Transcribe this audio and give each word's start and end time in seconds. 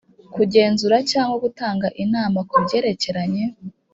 Kugenzura 0.35 0.97
cyangwa 1.11 1.35
gutanga 1.43 1.87
inama 2.03 2.39
ku 2.49 2.55
byerekeranye 2.63 3.43